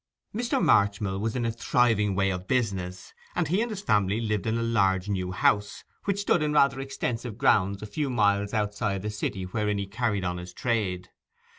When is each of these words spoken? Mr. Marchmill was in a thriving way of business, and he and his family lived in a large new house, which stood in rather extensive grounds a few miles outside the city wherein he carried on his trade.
Mr. 0.33 0.59
Marchmill 0.59 1.19
was 1.19 1.35
in 1.35 1.45
a 1.45 1.51
thriving 1.51 2.15
way 2.15 2.31
of 2.31 2.47
business, 2.47 3.13
and 3.35 3.49
he 3.49 3.61
and 3.61 3.69
his 3.69 3.81
family 3.83 4.19
lived 4.19 4.47
in 4.47 4.57
a 4.57 4.63
large 4.63 5.07
new 5.07 5.31
house, 5.31 5.83
which 6.05 6.21
stood 6.21 6.41
in 6.41 6.53
rather 6.53 6.79
extensive 6.79 7.37
grounds 7.37 7.83
a 7.83 7.85
few 7.85 8.09
miles 8.09 8.51
outside 8.51 9.03
the 9.03 9.11
city 9.11 9.43
wherein 9.43 9.77
he 9.77 9.85
carried 9.85 10.23
on 10.23 10.37
his 10.39 10.53
trade. 10.53 11.09